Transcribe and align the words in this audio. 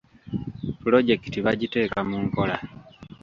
Pulojekiti 0.81 1.39
bagiteeka 1.45 1.99
mu 2.09 2.17
nkola. 2.25 2.57